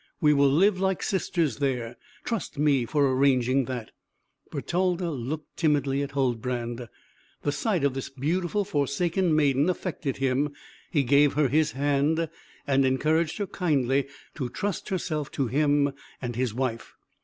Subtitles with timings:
[0.19, 3.91] We will live like sisters there, trust me for arranging that."
[4.49, 6.87] Bertalda looked timidly at Huldbrand.
[7.43, 10.53] The sight of this beautiful, forsaken maiden affected him;
[10.89, 12.29] he gave her his hand
[12.65, 16.95] and encouraged her kindly to trust herself to him and his wife.